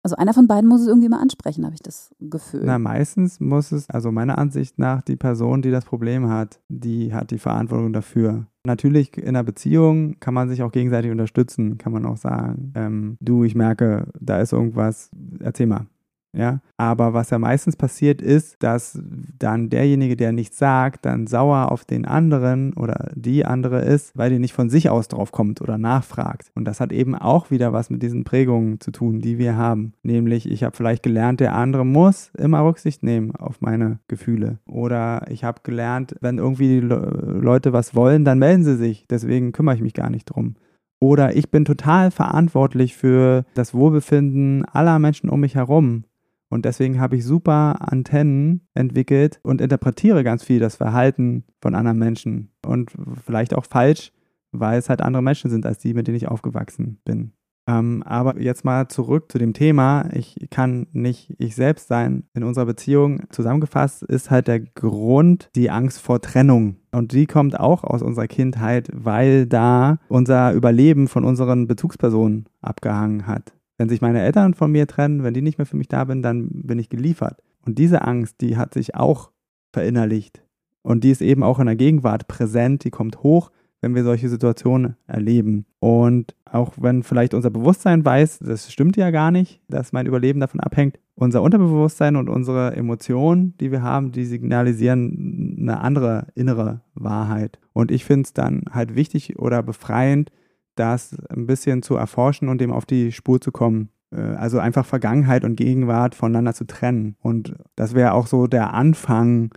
Also 0.06 0.14
einer 0.18 0.34
von 0.34 0.46
beiden 0.46 0.68
muss 0.68 0.82
es 0.82 0.86
irgendwie 0.86 1.08
mal 1.08 1.18
ansprechen, 1.18 1.64
habe 1.64 1.74
ich 1.74 1.82
das 1.82 2.14
Gefühl. 2.20 2.62
Na, 2.62 2.78
meistens 2.78 3.40
muss 3.40 3.72
es, 3.72 3.90
also 3.90 4.12
meiner 4.12 4.38
Ansicht 4.38 4.78
nach, 4.78 5.02
die 5.02 5.16
Person, 5.16 5.62
die 5.62 5.72
das 5.72 5.84
Problem 5.84 6.28
hat, 6.28 6.60
die 6.68 7.12
hat 7.12 7.32
die 7.32 7.40
Verantwortung 7.40 7.92
dafür. 7.92 8.46
Natürlich 8.64 9.18
in 9.18 9.30
einer 9.30 9.42
Beziehung 9.42 10.20
kann 10.20 10.32
man 10.32 10.48
sich 10.48 10.62
auch 10.62 10.70
gegenseitig 10.70 11.10
unterstützen, 11.10 11.76
kann 11.76 11.90
man 11.90 12.06
auch 12.06 12.18
sagen, 12.18 12.72
ähm, 12.76 13.16
du, 13.18 13.42
ich 13.42 13.56
merke, 13.56 14.06
da 14.20 14.38
ist 14.40 14.52
irgendwas, 14.52 15.10
erzähl 15.40 15.66
mal. 15.66 15.86
Ja, 16.36 16.60
aber 16.76 17.14
was 17.14 17.30
ja 17.30 17.38
meistens 17.38 17.76
passiert 17.76 18.20
ist, 18.20 18.62
dass 18.62 19.00
dann 19.38 19.70
derjenige, 19.70 20.16
der 20.16 20.32
nichts 20.32 20.58
sagt, 20.58 21.06
dann 21.06 21.26
sauer 21.26 21.72
auf 21.72 21.86
den 21.86 22.04
anderen 22.04 22.74
oder 22.74 23.10
die 23.14 23.46
andere 23.46 23.80
ist, 23.80 24.16
weil 24.18 24.28
die 24.28 24.38
nicht 24.38 24.52
von 24.52 24.68
sich 24.68 24.90
aus 24.90 25.08
drauf 25.08 25.32
kommt 25.32 25.62
oder 25.62 25.78
nachfragt. 25.78 26.50
Und 26.54 26.66
das 26.66 26.78
hat 26.78 26.92
eben 26.92 27.14
auch 27.14 27.50
wieder 27.50 27.72
was 27.72 27.88
mit 27.88 28.02
diesen 28.02 28.24
Prägungen 28.24 28.80
zu 28.80 28.90
tun, 28.90 29.20
die 29.20 29.38
wir 29.38 29.56
haben. 29.56 29.94
Nämlich, 30.02 30.50
ich 30.50 30.62
habe 30.62 30.76
vielleicht 30.76 31.02
gelernt, 31.02 31.40
der 31.40 31.54
andere 31.54 31.86
muss 31.86 32.30
immer 32.36 32.62
Rücksicht 32.62 33.02
nehmen 33.02 33.34
auf 33.34 33.62
meine 33.62 33.98
Gefühle. 34.06 34.58
Oder 34.66 35.30
ich 35.30 35.42
habe 35.42 35.60
gelernt, 35.62 36.16
wenn 36.20 36.36
irgendwie 36.36 36.80
die 36.80 36.86
Leute 36.86 37.72
was 37.72 37.94
wollen, 37.94 38.26
dann 38.26 38.38
melden 38.38 38.64
sie 38.64 38.76
sich. 38.76 39.06
Deswegen 39.08 39.52
kümmere 39.52 39.76
ich 39.76 39.82
mich 39.82 39.94
gar 39.94 40.10
nicht 40.10 40.26
drum. 40.26 40.56
Oder 40.98 41.36
ich 41.36 41.50
bin 41.50 41.64
total 41.64 42.10
verantwortlich 42.10 42.96
für 42.96 43.44
das 43.54 43.74
Wohlbefinden 43.74 44.64
aller 44.64 44.98
Menschen 44.98 45.28
um 45.28 45.40
mich 45.40 45.54
herum. 45.54 46.04
Und 46.48 46.64
deswegen 46.64 47.00
habe 47.00 47.16
ich 47.16 47.24
super 47.24 47.76
Antennen 47.80 48.68
entwickelt 48.74 49.40
und 49.42 49.60
interpretiere 49.60 50.22
ganz 50.22 50.44
viel 50.44 50.60
das 50.60 50.76
Verhalten 50.76 51.44
von 51.60 51.74
anderen 51.74 51.98
Menschen. 51.98 52.52
Und 52.64 52.92
vielleicht 53.24 53.54
auch 53.54 53.64
falsch, 53.64 54.12
weil 54.52 54.78
es 54.78 54.88
halt 54.88 55.00
andere 55.00 55.22
Menschen 55.22 55.50
sind 55.50 55.66
als 55.66 55.78
die, 55.78 55.94
mit 55.94 56.06
denen 56.06 56.16
ich 56.16 56.28
aufgewachsen 56.28 57.00
bin. 57.04 57.32
Ähm, 57.68 58.02
aber 58.06 58.40
jetzt 58.40 58.64
mal 58.64 58.86
zurück 58.88 59.32
zu 59.32 59.38
dem 59.38 59.52
Thema. 59.52 60.08
Ich 60.12 60.36
kann 60.50 60.86
nicht 60.92 61.34
ich 61.38 61.56
selbst 61.56 61.88
sein. 61.88 62.24
In 62.32 62.44
unserer 62.44 62.66
Beziehung 62.66 63.22
zusammengefasst 63.30 64.02
ist 64.04 64.30
halt 64.30 64.46
der 64.46 64.60
Grund 64.60 65.50
die 65.56 65.70
Angst 65.70 66.00
vor 66.00 66.20
Trennung. 66.20 66.76
Und 66.92 67.12
die 67.12 67.26
kommt 67.26 67.58
auch 67.58 67.82
aus 67.82 68.02
unserer 68.02 68.28
Kindheit, 68.28 68.88
weil 68.92 69.46
da 69.46 69.98
unser 70.08 70.52
Überleben 70.52 71.08
von 71.08 71.24
unseren 71.24 71.66
Bezugspersonen 71.66 72.48
abgehangen 72.60 73.26
hat. 73.26 73.55
Wenn 73.78 73.88
sich 73.88 74.00
meine 74.00 74.22
Eltern 74.22 74.54
von 74.54 74.72
mir 74.72 74.86
trennen, 74.86 75.22
wenn 75.22 75.34
die 75.34 75.42
nicht 75.42 75.58
mehr 75.58 75.66
für 75.66 75.76
mich 75.76 75.88
da 75.88 76.04
bin, 76.04 76.22
dann 76.22 76.48
bin 76.50 76.78
ich 76.78 76.88
geliefert. 76.88 77.42
Und 77.64 77.78
diese 77.78 78.02
Angst, 78.02 78.40
die 78.40 78.56
hat 78.56 78.74
sich 78.74 78.94
auch 78.94 79.30
verinnerlicht. 79.72 80.42
Und 80.82 81.04
die 81.04 81.10
ist 81.10 81.20
eben 81.20 81.42
auch 81.42 81.58
in 81.58 81.66
der 81.66 81.76
Gegenwart 81.76 82.28
präsent, 82.28 82.84
die 82.84 82.90
kommt 82.90 83.22
hoch, 83.22 83.50
wenn 83.80 83.94
wir 83.94 84.04
solche 84.04 84.28
Situationen 84.28 84.96
erleben. 85.06 85.66
Und 85.80 86.34
auch 86.44 86.72
wenn 86.80 87.02
vielleicht 87.02 87.34
unser 87.34 87.50
Bewusstsein 87.50 88.04
weiß, 88.04 88.38
das 88.38 88.72
stimmt 88.72 88.96
ja 88.96 89.10
gar 89.10 89.30
nicht, 89.30 89.60
dass 89.68 89.92
mein 89.92 90.06
Überleben 90.06 90.40
davon 90.40 90.60
abhängt, 90.60 90.98
unser 91.14 91.42
Unterbewusstsein 91.42 92.16
und 92.16 92.28
unsere 92.28 92.74
Emotionen, 92.76 93.54
die 93.58 93.72
wir 93.72 93.82
haben, 93.82 94.12
die 94.12 94.24
signalisieren 94.24 95.56
eine 95.60 95.80
andere 95.80 96.28
innere 96.34 96.82
Wahrheit. 96.94 97.58
Und 97.72 97.90
ich 97.90 98.04
finde 98.04 98.26
es 98.26 98.32
dann 98.32 98.62
halt 98.70 98.94
wichtig 98.94 99.38
oder 99.38 99.62
befreiend, 99.62 100.30
das 100.76 101.16
ein 101.28 101.46
bisschen 101.46 101.82
zu 101.82 101.96
erforschen 101.96 102.48
und 102.48 102.60
dem 102.60 102.72
auf 102.72 102.86
die 102.86 103.12
Spur 103.12 103.40
zu 103.40 103.52
kommen. 103.52 103.90
Äh, 104.10 104.20
also 104.20 104.58
einfach 104.58 104.86
Vergangenheit 104.86 105.44
und 105.44 105.56
Gegenwart 105.56 106.14
voneinander 106.14 106.54
zu 106.54 106.66
trennen. 106.66 107.16
Und 107.20 107.54
das 107.74 107.94
wäre 107.94 108.12
auch 108.12 108.26
so 108.26 108.46
der 108.46 108.74
Anfang, 108.74 109.50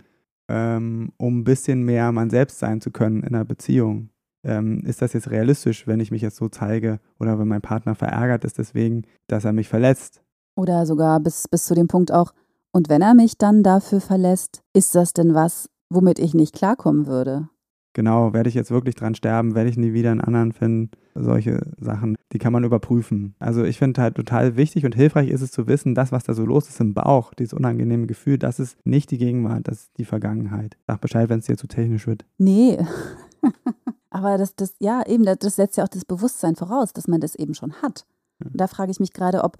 ähm, 0.48 1.12
um 1.16 1.40
ein 1.40 1.44
bisschen 1.44 1.82
mehr 1.84 2.12
man 2.12 2.30
selbst 2.30 2.58
sein 2.58 2.80
zu 2.80 2.90
können 2.90 3.22
in 3.22 3.34
einer 3.34 3.44
Beziehung. 3.44 4.10
Ähm, 4.42 4.80
ist 4.86 5.02
das 5.02 5.12
jetzt 5.12 5.30
realistisch, 5.30 5.86
wenn 5.86 6.00
ich 6.00 6.10
mich 6.10 6.22
jetzt 6.22 6.36
so 6.36 6.48
zeige 6.48 6.98
oder 7.18 7.38
wenn 7.38 7.48
mein 7.48 7.60
Partner 7.60 7.94
verärgert 7.94 8.44
ist 8.44 8.58
deswegen, 8.58 9.02
dass 9.26 9.44
er 9.44 9.52
mich 9.52 9.68
verletzt? 9.68 10.22
Oder 10.56 10.86
sogar 10.86 11.20
bis, 11.20 11.46
bis 11.48 11.66
zu 11.66 11.74
dem 11.74 11.88
Punkt 11.88 12.10
auch, 12.10 12.32
und 12.72 12.88
wenn 12.88 13.02
er 13.02 13.14
mich 13.14 13.36
dann 13.36 13.62
dafür 13.62 14.00
verlässt, 14.00 14.62
ist 14.72 14.94
das 14.94 15.12
denn 15.12 15.34
was, 15.34 15.68
womit 15.90 16.18
ich 16.18 16.34
nicht 16.34 16.54
klarkommen 16.54 17.06
würde? 17.06 17.48
Genau, 17.92 18.32
werde 18.32 18.48
ich 18.48 18.54
jetzt 18.54 18.70
wirklich 18.70 18.94
dran 18.94 19.14
sterben, 19.14 19.54
werde 19.54 19.70
ich 19.70 19.76
nie 19.76 19.92
wieder 19.92 20.10
einen 20.10 20.20
anderen 20.20 20.52
finden, 20.52 20.90
solche 21.14 21.60
Sachen, 21.78 22.16
die 22.32 22.38
kann 22.38 22.52
man 22.52 22.64
überprüfen. 22.64 23.34
Also 23.38 23.64
ich 23.64 23.78
finde 23.78 24.00
halt 24.02 24.14
total 24.14 24.56
wichtig 24.56 24.84
und 24.84 24.94
hilfreich 24.94 25.28
ist 25.28 25.42
es 25.42 25.50
zu 25.50 25.66
wissen, 25.66 25.94
das, 25.94 26.12
was 26.12 26.24
da 26.24 26.34
so 26.34 26.44
los 26.44 26.68
ist 26.68 26.80
im 26.80 26.94
Bauch, 26.94 27.34
dieses 27.34 27.52
unangenehme 27.52 28.06
Gefühl, 28.06 28.38
das 28.38 28.60
ist 28.60 28.76
nicht 28.84 29.10
die 29.10 29.18
Gegenwart, 29.18 29.68
das 29.68 29.82
ist 29.82 29.98
die 29.98 30.04
Vergangenheit. 30.04 30.76
Sag 30.86 31.00
Bescheid, 31.00 31.28
wenn 31.28 31.40
es 31.40 31.46
dir 31.46 31.56
zu 31.56 31.66
technisch 31.66 32.06
wird. 32.06 32.24
Nee. 32.38 32.78
Aber 34.10 34.38
das, 34.38 34.56
das, 34.56 34.74
ja, 34.80 35.06
eben, 35.06 35.24
das 35.24 35.56
setzt 35.56 35.76
ja 35.76 35.84
auch 35.84 35.88
das 35.88 36.04
Bewusstsein 36.04 36.56
voraus, 36.56 36.92
dass 36.92 37.08
man 37.08 37.20
das 37.20 37.34
eben 37.34 37.54
schon 37.54 37.74
hat. 37.74 38.06
Ja. 38.42 38.50
Da 38.52 38.66
frage 38.66 38.90
ich 38.90 39.00
mich 39.00 39.12
gerade, 39.12 39.44
ob, 39.44 39.56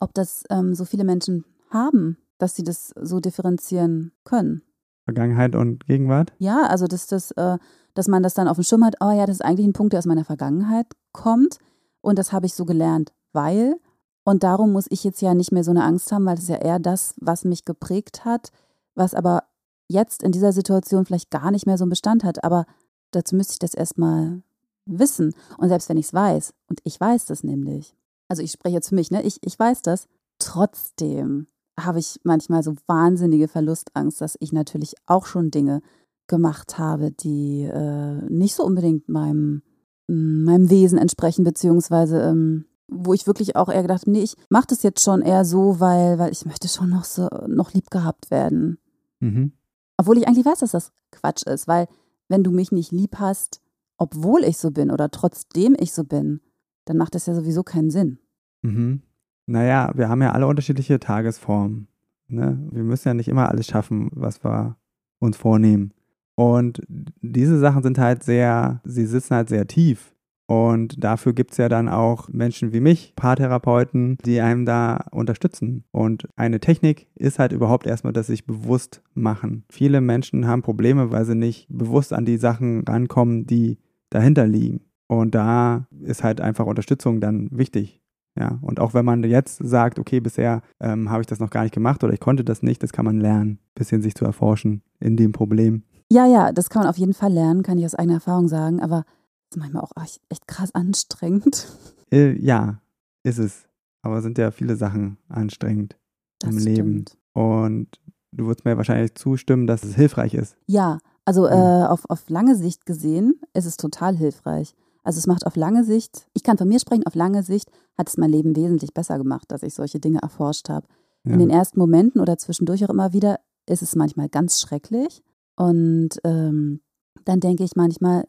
ob 0.00 0.14
das 0.14 0.44
ähm, 0.50 0.74
so 0.74 0.84
viele 0.84 1.04
Menschen 1.04 1.44
haben, 1.70 2.18
dass 2.38 2.54
sie 2.54 2.64
das 2.64 2.92
so 3.00 3.20
differenzieren 3.20 4.12
können. 4.24 4.62
Vergangenheit 5.06 5.56
und 5.56 5.86
Gegenwart? 5.86 6.34
Ja, 6.38 6.64
also 6.64 6.86
dass, 6.86 7.06
das, 7.06 7.30
äh, 7.32 7.56
dass 7.94 8.08
man 8.08 8.22
das 8.22 8.34
dann 8.34 8.48
auf 8.48 8.58
dem 8.58 8.64
Schirm 8.64 8.84
hat, 8.84 8.96
oh 9.00 9.10
ja, 9.10 9.24
das 9.24 9.36
ist 9.36 9.44
eigentlich 9.44 9.66
ein 9.66 9.72
Punkt, 9.72 9.94
der 9.94 9.98
aus 9.98 10.06
meiner 10.06 10.24
Vergangenheit 10.24 10.86
kommt 11.12 11.58
und 12.02 12.18
das 12.18 12.32
habe 12.32 12.44
ich 12.44 12.54
so 12.54 12.66
gelernt, 12.66 13.12
weil 13.32 13.76
und 14.24 14.42
darum 14.42 14.72
muss 14.72 14.86
ich 14.90 15.04
jetzt 15.04 15.22
ja 15.22 15.34
nicht 15.34 15.52
mehr 15.52 15.62
so 15.62 15.70
eine 15.70 15.84
Angst 15.84 16.10
haben, 16.10 16.26
weil 16.26 16.34
das 16.34 16.48
ja 16.48 16.56
eher 16.56 16.80
das, 16.80 17.14
was 17.20 17.44
mich 17.44 17.64
geprägt 17.64 18.24
hat, 18.24 18.50
was 18.96 19.14
aber 19.14 19.44
jetzt 19.86 20.24
in 20.24 20.32
dieser 20.32 20.52
Situation 20.52 21.06
vielleicht 21.06 21.30
gar 21.30 21.52
nicht 21.52 21.64
mehr 21.64 21.78
so 21.78 21.84
einen 21.84 21.90
Bestand 21.90 22.24
hat. 22.24 22.42
Aber 22.42 22.66
dazu 23.12 23.36
müsste 23.36 23.52
ich 23.52 23.58
das 23.60 23.72
erstmal 23.72 24.42
wissen. 24.84 25.32
Und 25.58 25.68
selbst 25.68 25.88
wenn 25.88 25.96
ich 25.96 26.06
es 26.06 26.14
weiß, 26.14 26.54
und 26.68 26.80
ich 26.82 27.00
weiß 27.00 27.26
das 27.26 27.44
nämlich, 27.44 27.94
also 28.26 28.42
ich 28.42 28.50
spreche 28.50 28.74
jetzt 28.74 28.88
für 28.88 28.96
mich, 28.96 29.12
ne? 29.12 29.22
Ich, 29.22 29.38
ich 29.42 29.56
weiß 29.56 29.82
das, 29.82 30.08
trotzdem 30.40 31.46
habe 31.78 31.98
ich 31.98 32.20
manchmal 32.24 32.62
so 32.62 32.74
wahnsinnige 32.86 33.48
Verlustangst, 33.48 34.20
dass 34.20 34.36
ich 34.40 34.52
natürlich 34.52 34.94
auch 35.06 35.26
schon 35.26 35.50
Dinge 35.50 35.82
gemacht 36.26 36.78
habe, 36.78 37.12
die 37.12 37.62
äh, 37.62 38.20
nicht 38.28 38.54
so 38.54 38.64
unbedingt 38.64 39.08
meinem, 39.08 39.62
meinem 40.06 40.70
Wesen 40.70 40.98
entsprechen, 40.98 41.44
beziehungsweise 41.44 42.22
ähm, 42.22 42.64
wo 42.88 43.12
ich 43.12 43.26
wirklich 43.26 43.56
auch 43.56 43.68
eher 43.68 43.82
gedacht 43.82 44.02
habe, 44.02 44.12
nee, 44.12 44.22
ich 44.22 44.36
mache 44.48 44.68
das 44.68 44.82
jetzt 44.82 45.02
schon 45.02 45.22
eher 45.22 45.44
so, 45.44 45.80
weil, 45.80 46.18
weil 46.18 46.32
ich 46.32 46.46
möchte 46.46 46.68
schon 46.68 46.90
noch 46.90 47.04
so 47.04 47.28
noch 47.46 47.72
lieb 47.72 47.90
gehabt 47.90 48.30
werden. 48.30 48.78
Mhm. 49.20 49.52
Obwohl 49.96 50.18
ich 50.18 50.28
eigentlich 50.28 50.46
weiß, 50.46 50.60
dass 50.60 50.72
das 50.72 50.92
Quatsch 51.10 51.44
ist, 51.46 51.66
weil 51.66 51.88
wenn 52.28 52.44
du 52.44 52.50
mich 52.50 52.72
nicht 52.72 52.92
lieb 52.92 53.16
hast, 53.18 53.60
obwohl 53.98 54.44
ich 54.44 54.58
so 54.58 54.70
bin 54.70 54.90
oder 54.90 55.10
trotzdem 55.10 55.74
ich 55.78 55.92
so 55.92 56.04
bin, 56.04 56.40
dann 56.84 56.96
macht 56.96 57.14
das 57.14 57.26
ja 57.26 57.34
sowieso 57.34 57.62
keinen 57.62 57.90
Sinn. 57.90 58.18
Mhm. 58.62 59.02
Naja, 59.46 59.92
wir 59.94 60.08
haben 60.08 60.22
ja 60.22 60.32
alle 60.32 60.46
unterschiedliche 60.46 60.98
Tagesformen. 60.98 61.88
Ne? 62.28 62.58
Wir 62.72 62.82
müssen 62.82 63.08
ja 63.08 63.14
nicht 63.14 63.28
immer 63.28 63.48
alles 63.48 63.66
schaffen, 63.66 64.10
was 64.12 64.44
wir 64.44 64.76
uns 65.18 65.36
vornehmen. 65.36 65.92
Und 66.34 66.82
diese 66.88 67.58
Sachen 67.58 67.82
sind 67.82 67.98
halt 67.98 68.22
sehr, 68.22 68.80
sie 68.84 69.06
sitzen 69.06 69.34
halt 69.34 69.48
sehr 69.48 69.66
tief. 69.66 70.12
Und 70.48 71.02
dafür 71.02 71.32
gibt 71.32 71.52
es 71.52 71.56
ja 71.56 71.68
dann 71.68 71.88
auch 71.88 72.28
Menschen 72.28 72.72
wie 72.72 72.80
mich, 72.80 73.14
Paartherapeuten, 73.16 74.16
die 74.24 74.40
einem 74.40 74.64
da 74.64 75.06
unterstützen. 75.10 75.84
Und 75.90 76.28
eine 76.36 76.60
Technik 76.60 77.08
ist 77.16 77.40
halt 77.40 77.52
überhaupt 77.52 77.86
erstmal 77.86 78.12
das 78.12 78.28
sich 78.28 78.46
bewusst 78.46 79.02
machen. 79.14 79.64
Viele 79.70 80.00
Menschen 80.00 80.46
haben 80.46 80.62
Probleme, 80.62 81.10
weil 81.10 81.24
sie 81.24 81.34
nicht 81.34 81.66
bewusst 81.68 82.12
an 82.12 82.24
die 82.24 82.36
Sachen 82.36 82.84
rankommen, 82.86 83.46
die 83.46 83.78
dahinter 84.10 84.46
liegen. 84.46 84.82
Und 85.08 85.34
da 85.34 85.88
ist 86.02 86.22
halt 86.22 86.40
einfach 86.40 86.66
Unterstützung 86.66 87.20
dann 87.20 87.48
wichtig. 87.50 88.00
Ja, 88.38 88.58
und 88.60 88.80
auch 88.80 88.92
wenn 88.92 89.04
man 89.04 89.24
jetzt 89.24 89.58
sagt, 89.58 89.98
okay, 89.98 90.20
bisher 90.20 90.60
ähm, 90.78 91.10
habe 91.10 91.22
ich 91.22 91.26
das 91.26 91.40
noch 91.40 91.50
gar 91.50 91.62
nicht 91.62 91.74
gemacht 91.74 92.04
oder 92.04 92.12
ich 92.12 92.20
konnte 92.20 92.44
das 92.44 92.62
nicht, 92.62 92.82
das 92.82 92.92
kann 92.92 93.06
man 93.06 93.18
lernen, 93.18 93.52
ein 93.52 93.74
bisschen 93.74 94.02
sich 94.02 94.14
zu 94.14 94.24
erforschen 94.26 94.82
in 95.00 95.16
dem 95.16 95.32
Problem. 95.32 95.84
Ja, 96.12 96.26
ja, 96.26 96.52
das 96.52 96.68
kann 96.68 96.82
man 96.82 96.90
auf 96.90 96.98
jeden 96.98 97.14
Fall 97.14 97.32
lernen, 97.32 97.62
kann 97.62 97.78
ich 97.78 97.84
aus 97.84 97.94
eigener 97.94 98.14
Erfahrung 98.14 98.48
sagen, 98.48 98.80
aber 98.80 99.04
das 99.48 99.56
ist 99.56 99.58
manchmal 99.58 99.82
auch 99.82 99.92
echt 100.28 100.46
krass 100.46 100.74
anstrengend. 100.74 101.66
Äh, 102.12 102.32
ja, 102.38 102.80
ist 103.22 103.38
es. 103.38 103.66
Aber 104.02 104.22
sind 104.22 104.38
ja 104.38 104.50
viele 104.50 104.76
Sachen 104.76 105.18
anstrengend 105.28 105.96
das 106.38 106.50
im 106.50 106.60
stimmt. 106.60 106.76
Leben. 106.76 107.04
Und 107.32 108.00
du 108.32 108.46
würdest 108.46 108.64
mir 108.64 108.76
wahrscheinlich 108.76 109.14
zustimmen, 109.14 109.66
dass 109.66 109.82
es 109.82 109.96
hilfreich 109.96 110.34
ist. 110.34 110.56
Ja, 110.66 110.98
also 111.24 111.46
äh, 111.48 111.86
auf, 111.86 112.08
auf 112.08 112.28
lange 112.28 112.54
Sicht 112.54 112.86
gesehen 112.86 113.40
ist 113.52 113.66
es 113.66 113.76
total 113.76 114.16
hilfreich. 114.16 114.74
Also 115.02 115.18
es 115.18 115.26
macht 115.26 115.46
auf 115.46 115.56
lange 115.56 115.84
Sicht, 115.84 116.28
ich 116.34 116.42
kann 116.42 116.58
von 116.58 116.68
mir 116.68 116.80
sprechen, 116.80 117.06
auf 117.06 117.14
lange 117.14 117.42
Sicht 117.42 117.70
hat 117.96 118.08
es 118.08 118.16
mein 118.16 118.30
Leben 118.30 118.56
wesentlich 118.56 118.92
besser 118.92 119.18
gemacht, 119.18 119.50
dass 119.50 119.62
ich 119.62 119.74
solche 119.74 120.00
Dinge 120.00 120.20
erforscht 120.20 120.68
habe. 120.68 120.86
Ja. 121.24 121.32
In 121.32 121.38
den 121.38 121.50
ersten 121.50 121.78
Momenten 121.78 122.20
oder 122.20 122.38
zwischendurch 122.38 122.84
auch 122.84 122.90
immer 122.90 123.12
wieder 123.12 123.40
ist 123.66 123.82
es 123.82 123.96
manchmal 123.96 124.28
ganz 124.28 124.60
schrecklich. 124.60 125.22
Und 125.56 126.10
ähm, 126.24 126.80
dann 127.24 127.40
denke 127.40 127.64
ich 127.64 127.74
manchmal, 127.74 128.26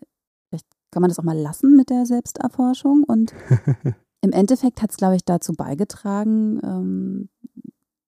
vielleicht 0.50 0.66
kann 0.92 1.02
man 1.02 1.10
das 1.10 1.20
auch 1.20 1.24
mal 1.24 1.38
lassen 1.38 1.76
mit 1.76 1.90
der 1.90 2.06
Selbsterforschung. 2.06 3.04
Und 3.04 3.34
im 4.22 4.32
Endeffekt 4.32 4.82
hat 4.82 4.92
es, 4.92 4.98
glaube 4.98 5.16
ich, 5.16 5.26
dazu 5.26 5.54
beigetragen, 5.54 6.60
ähm, 6.64 7.30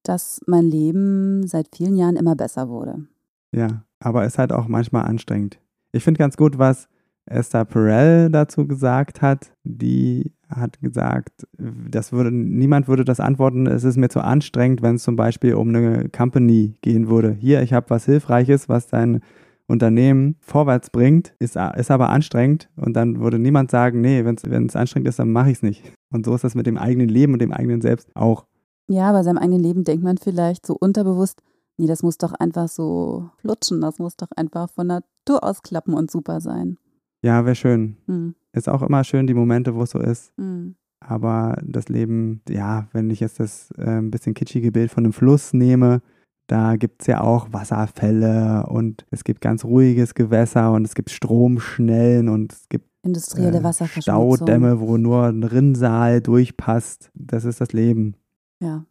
dass 0.04 0.42
mein 0.48 0.66
Leben 0.66 1.46
seit 1.46 1.75
vielen 1.75 1.96
Jahren 1.96 2.16
immer 2.16 2.36
besser 2.36 2.70
wurde. 2.70 3.06
Ja, 3.51 3.84
aber 4.00 4.24
es 4.24 4.34
ist 4.34 4.39
halt 4.39 4.54
auch 4.54 4.68
manchmal 4.68 5.06
anstrengend. 5.06 5.60
Ich 5.92 6.04
finde 6.04 6.20
ganz 6.20 6.38
gut, 6.38 6.58
was 6.58 6.88
Esther 7.29 7.65
Perel 7.65 8.29
dazu 8.29 8.67
gesagt 8.67 9.21
hat. 9.21 9.51
Die 9.63 10.33
hat 10.50 10.81
gesagt, 10.81 11.48
das 11.57 12.12
würde, 12.12 12.31
niemand 12.31 12.88
würde 12.88 13.05
das 13.05 13.19
antworten, 13.19 13.67
es 13.67 13.83
ist 13.83 13.98
mir 13.98 14.09
zu 14.09 14.21
anstrengend, 14.21 14.81
wenn 14.81 14.95
es 14.95 15.03
zum 15.03 15.15
Beispiel 15.15 15.53
um 15.53 15.69
eine 15.69 16.09
Company 16.09 16.75
gehen 16.81 17.07
würde. 17.07 17.31
Hier, 17.31 17.62
ich 17.62 17.74
habe 17.74 17.89
was 17.89 18.05
Hilfreiches, 18.05 18.67
was 18.67 18.88
dein 18.88 19.21
Unternehmen 19.67 20.38
vorwärts 20.39 20.89
bringt, 20.89 21.36
ist, 21.38 21.55
ist 21.75 21.91
aber 21.91 22.09
anstrengend 22.09 22.69
und 22.75 22.93
dann 22.93 23.19
würde 23.19 23.38
niemand 23.38 23.69
sagen, 23.69 24.01
nee, 24.01 24.25
wenn 24.25 24.65
es 24.65 24.75
anstrengend 24.75 25.07
ist, 25.07 25.19
dann 25.19 25.31
mache 25.31 25.51
ich 25.51 25.57
es 25.57 25.63
nicht. 25.63 25.93
Und 26.12 26.25
so 26.25 26.33
ist 26.33 26.43
das 26.43 26.55
mit 26.55 26.65
dem 26.65 26.79
eigenen 26.79 27.09
Leben 27.09 27.33
und 27.33 27.41
dem 27.43 27.53
eigenen 27.53 27.81
Selbst 27.81 28.09
auch. 28.15 28.45
Ja, 28.88 29.12
bei 29.12 29.21
seinem 29.21 29.38
eigenen 29.38 29.62
Leben 29.62 29.83
denkt 29.83 30.03
man 30.03 30.17
vielleicht 30.17 30.65
so 30.65 30.75
unterbewusst, 30.75 31.43
nee, 31.77 31.86
das 31.86 32.01
muss 32.01 32.17
doch 32.17 32.33
einfach 32.33 32.67
so 32.67 33.29
flutschen, 33.38 33.81
das 33.81 34.00
muss 34.00 34.17
doch 34.17 34.31
einfach 34.36 34.71
von 34.71 34.88
Natur 34.88 35.43
aus 35.43 35.62
klappen 35.62 35.93
und 35.93 36.09
super 36.09 36.41
sein. 36.41 36.77
Ja, 37.21 37.45
wäre 37.45 37.55
schön. 37.55 37.97
Mhm. 38.07 38.35
Ist 38.53 38.69
auch 38.69 38.81
immer 38.81 39.03
schön, 39.03 39.27
die 39.27 39.33
Momente, 39.33 39.75
wo 39.75 39.83
es 39.83 39.91
so 39.91 39.99
ist. 39.99 40.38
Mhm. 40.38 40.75
Aber 41.01 41.57
das 41.63 41.89
Leben, 41.89 42.41
ja, 42.49 42.88
wenn 42.91 43.09
ich 43.09 43.19
jetzt 43.19 43.39
das 43.39 43.71
äh, 43.77 43.99
ein 43.99 44.11
bisschen 44.11 44.33
kitschige 44.33 44.71
Bild 44.71 44.91
von 44.91 45.05
einem 45.05 45.13
Fluss 45.13 45.53
nehme, 45.53 46.01
da 46.47 46.75
gibt 46.75 47.01
es 47.01 47.07
ja 47.07 47.21
auch 47.21 47.53
Wasserfälle 47.53 48.65
und 48.67 49.05
es 49.11 49.23
gibt 49.23 49.41
ganz 49.41 49.63
ruhiges 49.63 50.15
Gewässer 50.15 50.71
und 50.71 50.83
es 50.85 50.95
gibt 50.95 51.11
Stromschnellen 51.11 52.27
und 52.27 52.53
es 52.53 52.67
gibt 52.69 52.89
industrielle 53.03 53.59
äh, 53.59 54.01
Staudämme, 54.01 54.79
wo 54.79 54.97
nur 54.97 55.25
ein 55.25 55.43
Rinnsal 55.43 56.21
durchpasst. 56.21 57.11
Das 57.13 57.45
ist 57.45 57.61
das 57.61 57.71
Leben. 57.71 58.15
Ja. 58.61 58.85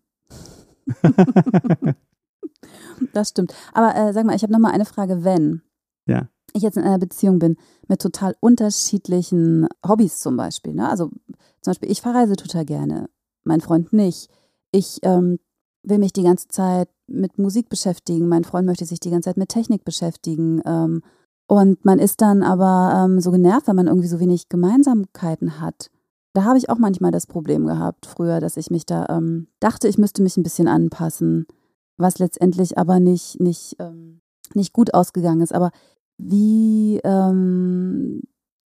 das 3.13 3.31
stimmt. 3.31 3.55
Aber 3.75 3.95
äh, 3.97 4.13
sag 4.13 4.25
mal, 4.25 4.37
ich 4.37 4.43
habe 4.43 4.53
noch 4.53 4.61
mal 4.61 4.73
eine 4.73 4.87
Frage, 4.87 5.25
wenn. 5.25 5.63
Ja 6.07 6.29
ich 6.59 6.63
jetzt 6.63 6.77
in 6.77 6.85
einer 6.85 6.99
Beziehung 6.99 7.39
bin 7.39 7.57
mit 7.89 8.01
total 8.01 8.37
unterschiedlichen 8.41 9.67
Hobbys 9.87 10.21
zum 10.21 10.37
Beispiel. 10.37 10.75
Ne? 10.75 10.89
Also 10.89 11.11
zum 11.61 11.71
Beispiel, 11.73 11.91
ich 11.91 12.03
verreise 12.03 12.37
total 12.37 12.65
gerne, 12.65 13.09
mein 13.45 13.61
Freund 13.61 13.93
nicht. 13.93 14.29
Ich 14.71 14.99
ähm, 15.03 15.39
will 15.83 15.99
mich 15.99 16.13
die 16.13 16.23
ganze 16.23 16.49
Zeit 16.49 16.89
mit 17.07 17.39
Musik 17.39 17.69
beschäftigen, 17.69 18.29
mein 18.29 18.45
Freund 18.45 18.67
möchte 18.67 18.85
sich 18.85 19.01
die 19.01 19.11
ganze 19.11 19.31
Zeit 19.31 19.37
mit 19.39 19.49
Technik 19.49 19.85
beschäftigen. 19.85 20.61
Ähm, 20.67 21.03
und 21.47 21.83
man 21.85 21.99
ist 21.99 22.21
dann 22.21 22.43
aber 22.43 23.05
ähm, 23.05 23.21
so 23.21 23.31
genervt, 23.31 23.69
weil 23.69 23.75
man 23.75 23.87
irgendwie 23.87 24.09
so 24.09 24.21
wenig 24.21 24.51
Gemeinsamkeiten 24.51 25.61
hat. 25.61 25.91
Da 26.35 26.45
habe 26.45 26.59
ich 26.59 26.69
auch 26.69 26.79
manchmal 26.79 27.11
das 27.11 27.27
Problem 27.27 27.67
gehabt 27.67 28.07
früher, 28.07 28.39
dass 28.39 28.59
ich 28.59 28.71
mich 28.71 28.85
da 28.85 29.07
ähm, 29.09 29.49
dachte, 29.59 29.89
ich 29.89 29.97
müsste 29.97 30.23
mich 30.23 30.37
ein 30.37 30.43
bisschen 30.43 30.69
anpassen, 30.69 31.47
was 31.97 32.19
letztendlich 32.19 32.77
aber 32.77 33.01
nicht, 33.01 33.41
nicht, 33.41 33.77
ähm, 33.79 34.21
nicht 34.55 34.75
gut 34.75 34.93
ausgegangen 34.93 35.41
ist. 35.41 35.55
Aber 35.55 35.71
wie, 36.19 37.01
ähm, 37.05 38.23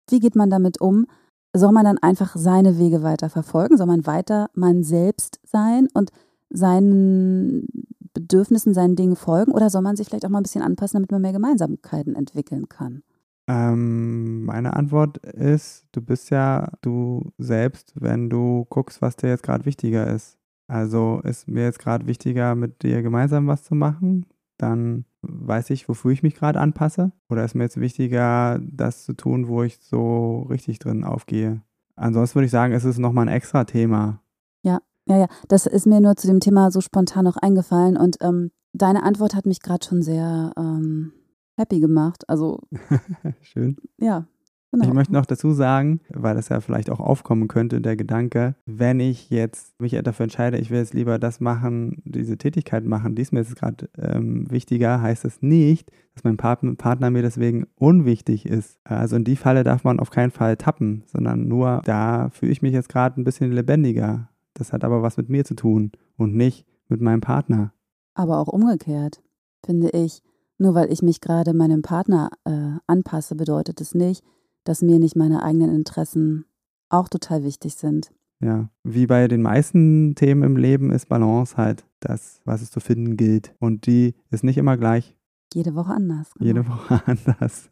wie 0.08 0.20
geht 0.20 0.36
man 0.36 0.50
damit 0.50 0.80
um? 0.80 1.06
Soll 1.54 1.72
man 1.72 1.84
dann 1.84 1.98
einfach 1.98 2.34
seine 2.36 2.78
Wege 2.78 3.02
weiter 3.02 3.28
verfolgen? 3.28 3.76
Soll 3.76 3.86
man 3.86 4.06
weiter 4.06 4.48
man 4.54 4.82
selbst 4.82 5.38
sein 5.44 5.88
und 5.92 6.10
seinen 6.50 7.66
Bedürfnissen, 8.14 8.74
seinen 8.74 8.96
Dingen 8.96 9.16
folgen? 9.16 9.52
Oder 9.52 9.70
soll 9.70 9.82
man 9.82 9.96
sich 9.96 10.08
vielleicht 10.08 10.24
auch 10.24 10.30
mal 10.30 10.40
ein 10.40 10.44
bisschen 10.44 10.62
anpassen, 10.62 10.96
damit 10.96 11.12
man 11.12 11.22
mehr 11.22 11.32
Gemeinsamkeiten 11.32 12.14
entwickeln 12.14 12.68
kann? 12.68 13.02
Ähm, 13.48 14.44
meine 14.44 14.74
Antwort 14.74 15.18
ist, 15.18 15.86
du 15.92 16.00
bist 16.00 16.30
ja 16.30 16.70
du 16.80 17.32
selbst, 17.38 17.92
wenn 17.96 18.30
du 18.30 18.66
guckst, 18.70 19.02
was 19.02 19.16
dir 19.16 19.28
jetzt 19.28 19.42
gerade 19.42 19.64
wichtiger 19.64 20.06
ist. 20.06 20.38
Also 20.68 21.20
ist 21.24 21.48
mir 21.48 21.64
jetzt 21.64 21.80
gerade 21.80 22.06
wichtiger, 22.06 22.54
mit 22.54 22.82
dir 22.82 23.02
gemeinsam 23.02 23.46
was 23.46 23.64
zu 23.64 23.74
machen, 23.74 24.26
dann 24.58 25.04
weiß 25.22 25.70
ich, 25.70 25.88
wofür 25.88 26.10
ich 26.10 26.22
mich 26.22 26.34
gerade 26.34 26.60
anpasse? 26.60 27.12
Oder 27.28 27.44
ist 27.44 27.54
mir 27.54 27.64
jetzt 27.64 27.80
wichtiger, 27.80 28.60
das 28.62 29.04
zu 29.04 29.14
tun, 29.14 29.48
wo 29.48 29.62
ich 29.62 29.78
so 29.80 30.42
richtig 30.50 30.78
drin 30.78 31.04
aufgehe? 31.04 31.62
Ansonsten 31.96 32.36
würde 32.36 32.46
ich 32.46 32.52
sagen, 32.52 32.72
es 32.72 32.84
ist 32.84 32.98
nochmal 32.98 33.28
ein 33.28 33.34
extra 33.34 33.64
Thema. 33.64 34.20
Ja, 34.62 34.80
ja, 35.06 35.18
ja. 35.18 35.26
Das 35.48 35.66
ist 35.66 35.86
mir 35.86 36.00
nur 36.00 36.16
zu 36.16 36.26
dem 36.26 36.40
Thema 36.40 36.70
so 36.70 36.80
spontan 36.80 37.24
noch 37.24 37.36
eingefallen 37.36 37.96
und 37.96 38.16
ähm, 38.20 38.50
deine 38.72 39.02
Antwort 39.02 39.34
hat 39.34 39.46
mich 39.46 39.60
gerade 39.60 39.84
schon 39.84 40.02
sehr 40.02 40.52
ähm, 40.56 41.12
happy 41.56 41.80
gemacht. 41.80 42.28
Also. 42.28 42.60
Schön. 43.40 43.76
Ja. 43.98 44.26
Genau. 44.72 44.86
Ich 44.86 44.92
möchte 44.94 45.12
noch 45.12 45.26
dazu 45.26 45.52
sagen, 45.52 46.00
weil 46.08 46.34
das 46.34 46.48
ja 46.48 46.60
vielleicht 46.60 46.88
auch 46.88 46.98
aufkommen 46.98 47.46
könnte, 47.46 47.82
der 47.82 47.94
Gedanke, 47.94 48.54
wenn 48.64 49.00
ich 49.00 49.28
jetzt 49.28 49.78
mich 49.78 49.92
dafür 50.02 50.24
entscheide, 50.24 50.56
ich 50.56 50.70
will 50.70 50.78
jetzt 50.78 50.94
lieber 50.94 51.18
das 51.18 51.40
machen, 51.40 52.00
diese 52.06 52.38
Tätigkeit 52.38 52.86
machen, 52.86 53.14
die 53.14 53.20
ist 53.20 53.32
mir 53.32 53.40
jetzt 53.40 53.54
gerade 53.54 53.90
ähm, 53.98 54.50
wichtiger, 54.50 55.02
heißt 55.02 55.26
das 55.26 55.42
nicht, 55.42 55.90
dass 56.14 56.24
mein 56.24 56.38
Partner 56.38 57.10
mir 57.10 57.20
deswegen 57.20 57.66
unwichtig 57.74 58.46
ist. 58.46 58.78
Also 58.84 59.16
in 59.16 59.24
die 59.24 59.36
Falle 59.36 59.62
darf 59.62 59.84
man 59.84 60.00
auf 60.00 60.08
keinen 60.08 60.30
Fall 60.30 60.56
tappen, 60.56 61.04
sondern 61.06 61.48
nur, 61.48 61.82
da 61.84 62.30
fühle 62.30 62.52
ich 62.52 62.62
mich 62.62 62.72
jetzt 62.72 62.88
gerade 62.88 63.20
ein 63.20 63.24
bisschen 63.24 63.52
lebendiger. 63.52 64.30
Das 64.54 64.72
hat 64.72 64.84
aber 64.84 65.02
was 65.02 65.18
mit 65.18 65.28
mir 65.28 65.44
zu 65.44 65.54
tun 65.54 65.92
und 66.16 66.34
nicht 66.34 66.66
mit 66.88 67.02
meinem 67.02 67.20
Partner. 67.20 67.74
Aber 68.14 68.38
auch 68.38 68.48
umgekehrt, 68.48 69.22
finde 69.64 69.90
ich. 69.90 70.22
Nur 70.56 70.74
weil 70.74 70.90
ich 70.90 71.02
mich 71.02 71.20
gerade 71.20 71.52
meinem 71.52 71.82
Partner 71.82 72.30
äh, 72.44 72.78
anpasse, 72.86 73.34
bedeutet 73.34 73.80
es 73.80 73.94
nicht, 73.94 74.24
dass 74.64 74.82
mir 74.82 74.98
nicht 74.98 75.16
meine 75.16 75.42
eigenen 75.42 75.74
Interessen 75.74 76.44
auch 76.88 77.08
total 77.08 77.44
wichtig 77.44 77.74
sind. 77.74 78.12
Ja, 78.40 78.68
wie 78.82 79.06
bei 79.06 79.28
den 79.28 79.40
meisten 79.40 80.14
Themen 80.16 80.42
im 80.42 80.56
Leben 80.56 80.90
ist 80.90 81.08
Balance 81.08 81.56
halt 81.56 81.84
das, 82.00 82.40
was 82.44 82.60
es 82.60 82.70
zu 82.70 82.80
finden 82.80 83.16
gilt. 83.16 83.54
Und 83.60 83.86
die 83.86 84.14
ist 84.30 84.42
nicht 84.42 84.58
immer 84.58 84.76
gleich. 84.76 85.16
Jede 85.54 85.74
Woche 85.74 85.92
anders. 85.92 86.32
Genau. 86.34 86.46
Jede 86.46 86.68
Woche 86.68 87.02
anders. 87.06 87.70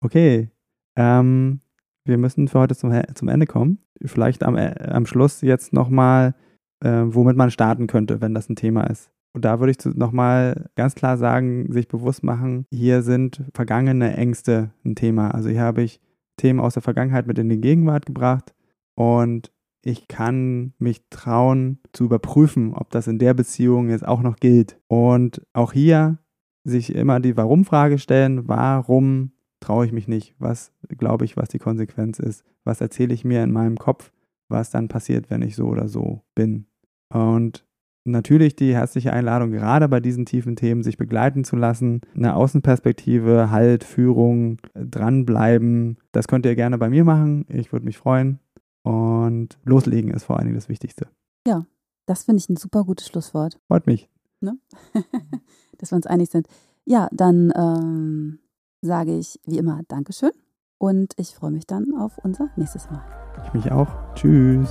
okay. 0.00 0.50
Ähm, 0.96 1.60
wir 2.04 2.16
müssen 2.16 2.48
für 2.48 2.60
heute 2.60 2.76
zum, 2.76 2.92
zum 3.14 3.28
Ende 3.28 3.46
kommen. 3.46 3.78
Vielleicht 4.04 4.44
am, 4.44 4.56
äh, 4.56 4.72
am 4.88 5.04
Schluss 5.04 5.40
jetzt 5.40 5.72
nochmal, 5.72 6.34
äh, 6.80 7.02
womit 7.06 7.36
man 7.36 7.50
starten 7.50 7.88
könnte, 7.88 8.20
wenn 8.20 8.34
das 8.34 8.48
ein 8.48 8.56
Thema 8.56 8.84
ist. 8.84 9.10
Und 9.34 9.44
da 9.44 9.60
würde 9.60 9.72
ich 9.72 9.84
nochmal 9.84 10.70
ganz 10.74 10.94
klar 10.94 11.18
sagen, 11.18 11.72
sich 11.72 11.88
bewusst 11.88 12.24
machen, 12.24 12.66
hier 12.70 13.02
sind 13.02 13.42
vergangene 13.54 14.16
Ängste 14.16 14.70
ein 14.84 14.94
Thema. 14.94 15.32
Also 15.32 15.48
hier 15.48 15.60
habe 15.60 15.82
ich 15.82 16.00
Themen 16.38 16.60
aus 16.60 16.74
der 16.74 16.82
Vergangenheit 16.82 17.26
mit 17.26 17.38
in 17.38 17.50
die 17.50 17.60
Gegenwart 17.60 18.06
gebracht 18.06 18.54
und 18.94 19.52
ich 19.82 20.08
kann 20.08 20.74
mich 20.78 21.08
trauen 21.10 21.78
zu 21.92 22.04
überprüfen, 22.04 22.74
ob 22.74 22.90
das 22.90 23.06
in 23.06 23.18
der 23.18 23.34
Beziehung 23.34 23.90
jetzt 23.90 24.06
auch 24.06 24.22
noch 24.22 24.36
gilt. 24.36 24.78
Und 24.88 25.46
auch 25.52 25.72
hier 25.72 26.18
sich 26.64 26.94
immer 26.94 27.20
die 27.20 27.36
Warum-Frage 27.36 27.98
stellen, 27.98 28.48
warum 28.48 29.32
traue 29.60 29.86
ich 29.86 29.92
mich 29.92 30.08
nicht? 30.08 30.34
Was 30.38 30.72
glaube 30.88 31.24
ich, 31.24 31.36
was 31.36 31.48
die 31.48 31.58
Konsequenz 31.58 32.18
ist? 32.18 32.44
Was 32.64 32.80
erzähle 32.80 33.14
ich 33.14 33.24
mir 33.24 33.42
in 33.42 33.52
meinem 33.52 33.76
Kopf, 33.76 34.12
was 34.48 34.70
dann 34.70 34.88
passiert, 34.88 35.30
wenn 35.30 35.42
ich 35.42 35.56
so 35.56 35.66
oder 35.66 35.88
so 35.88 36.22
bin? 36.34 36.66
Und 37.08 37.66
natürlich 38.10 38.56
die 38.56 38.74
herzliche 38.74 39.12
Einladung, 39.12 39.50
gerade 39.50 39.88
bei 39.88 40.00
diesen 40.00 40.26
tiefen 40.26 40.56
Themen 40.56 40.82
sich 40.82 40.96
begleiten 40.96 41.44
zu 41.44 41.56
lassen. 41.56 42.00
Eine 42.14 42.34
Außenperspektive, 42.34 43.50
Halt, 43.50 43.84
Führung, 43.84 44.58
dranbleiben. 44.74 45.98
Das 46.12 46.28
könnt 46.28 46.46
ihr 46.46 46.54
gerne 46.54 46.78
bei 46.78 46.88
mir 46.88 47.04
machen. 47.04 47.46
Ich 47.48 47.72
würde 47.72 47.84
mich 47.86 47.98
freuen. 47.98 48.40
Und 48.82 49.58
loslegen 49.64 50.10
ist 50.10 50.24
vor 50.24 50.36
allen 50.36 50.46
Dingen 50.46 50.56
das 50.56 50.68
Wichtigste. 50.68 51.08
Ja, 51.46 51.66
das 52.06 52.24
finde 52.24 52.40
ich 52.40 52.48
ein 52.48 52.56
super 52.56 52.84
gutes 52.84 53.06
Schlusswort. 53.06 53.58
Freut 53.68 53.86
mich. 53.86 54.08
Ne? 54.40 54.58
Dass 55.78 55.92
wir 55.92 55.96
uns 55.96 56.06
einig 56.06 56.30
sind. 56.30 56.46
Ja, 56.84 57.08
dann 57.12 57.52
ähm, 57.54 58.38
sage 58.80 59.16
ich 59.16 59.38
wie 59.44 59.58
immer 59.58 59.82
Dankeschön 59.88 60.30
und 60.78 61.12
ich 61.16 61.34
freue 61.34 61.50
mich 61.50 61.66
dann 61.66 61.94
auf 61.98 62.18
unser 62.18 62.48
nächstes 62.56 62.90
Mal. 62.90 63.04
Ich 63.44 63.52
mich 63.52 63.70
auch. 63.70 63.88
Tschüss. 64.14 64.70